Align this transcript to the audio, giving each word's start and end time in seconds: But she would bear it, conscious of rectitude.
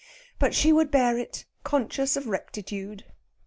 But 0.39 0.55
she 0.55 0.73
would 0.73 0.89
bear 0.89 1.19
it, 1.19 1.45
conscious 1.63 2.17
of 2.17 2.25
rectitude. 2.27 3.03